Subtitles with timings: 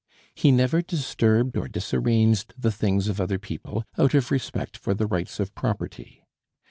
[0.33, 5.05] He never disturbed or disarranged the things of other people, out of respect for the
[5.05, 6.25] rights of property.